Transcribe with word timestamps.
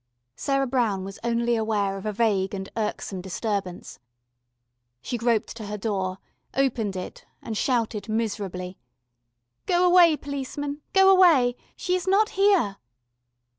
Sarah 0.35 0.65
Brown 0.65 1.03
was 1.03 1.19
only 1.23 1.55
aware 1.55 1.95
of 1.95 2.07
a 2.07 2.11
vague 2.11 2.55
and 2.55 2.67
irksome 2.75 3.21
disturbance. 3.21 3.99
She 5.03 5.15
groped 5.15 5.55
to 5.57 5.67
her 5.67 5.77
door, 5.77 6.17
opened 6.55 6.95
it, 6.95 7.27
and 7.39 7.55
shouted 7.55 8.09
miserably: 8.09 8.79
"Go 9.67 9.85
away, 9.85 10.17
policeman, 10.17 10.81
go 10.93 11.07
away. 11.11 11.55
She 11.75 11.93
is 11.93 12.07
not 12.07 12.29
here." 12.29 12.77